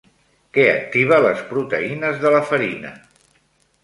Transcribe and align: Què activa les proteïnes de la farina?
Què 0.57 0.63
activa 0.69 1.19
les 1.25 1.43
proteïnes 1.51 2.17
de 2.23 2.31
la 2.37 2.39
farina? 2.53 2.95